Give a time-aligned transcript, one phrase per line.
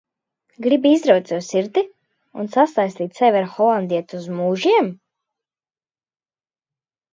[0.65, 1.83] Gribi izraut sev sirdi
[2.45, 4.93] un sasaistīt sevi ar Holandieti uz mūžiem?